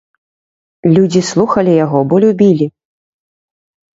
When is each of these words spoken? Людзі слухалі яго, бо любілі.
Людзі 0.95 1.21
слухалі 1.31 1.75
яго, 1.85 1.99
бо 2.13 2.21
любілі. 2.23 2.67